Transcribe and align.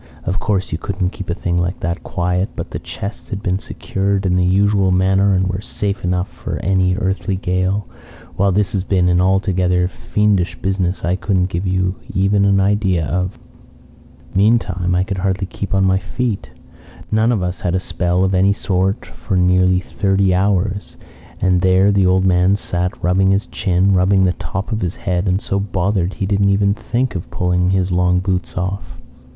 Of 0.23 0.39
course 0.39 0.71
you 0.71 0.79
couldn't 0.79 1.11
keep 1.11 1.29
a 1.29 1.35
thing 1.35 1.59
like 1.59 1.81
that 1.81 2.01
quiet; 2.01 2.49
but 2.55 2.71
the 2.71 2.79
chests 2.79 3.29
had 3.29 3.43
been 3.43 3.59
secured 3.59 4.25
in 4.25 4.35
the 4.35 4.43
usual 4.43 4.89
manner 4.89 5.35
and 5.35 5.45
were 5.47 5.61
safe 5.61 6.03
enough 6.03 6.27
for 6.27 6.57
any 6.63 6.95
earthly 6.95 7.35
gale, 7.35 7.85
while 8.35 8.51
this 8.51 8.73
had 8.73 8.89
been 8.89 9.07
an 9.09 9.21
altogether 9.21 9.87
fiendish 9.87 10.59
business 10.59 11.05
I 11.05 11.15
couldn't 11.15 11.51
give 11.51 11.67
you 11.67 11.97
even 12.15 12.45
an 12.45 12.59
idea 12.59 13.05
of. 13.05 13.37
"Meantime, 14.33 14.95
I 14.95 15.03
could 15.03 15.19
hardly 15.19 15.45
keep 15.45 15.71
on 15.71 15.85
my 15.85 15.99
feet. 15.99 16.49
None 17.11 17.31
of 17.31 17.43
us 17.43 17.59
had 17.59 17.75
a 17.75 17.79
spell 17.79 18.23
of 18.23 18.33
any 18.33 18.53
sort 18.53 19.05
for 19.05 19.37
nearly 19.37 19.79
thirty 19.81 20.33
hours, 20.33 20.97
and 21.39 21.61
there 21.61 21.91
the 21.91 22.07
old 22.07 22.25
man 22.25 22.55
sat 22.55 23.03
rubbing 23.03 23.29
his 23.29 23.45
chin, 23.45 23.93
rubbing 23.93 24.23
the 24.23 24.33
top 24.33 24.71
of 24.71 24.81
his 24.81 24.95
head, 24.95 25.27
and 25.27 25.39
so 25.39 25.59
bothered 25.59 26.15
he 26.15 26.25
didn't 26.25 26.49
even 26.49 26.73
think 26.73 27.13
of 27.13 27.29
pulling 27.29 27.69
his 27.69 27.91
long 27.91 28.17
boots 28.17 28.57
off. 28.57 28.97